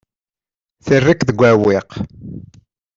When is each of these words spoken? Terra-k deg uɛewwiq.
Terra-k 0.85 1.21
deg 1.27 1.39
uɛewwiq. 1.39 1.89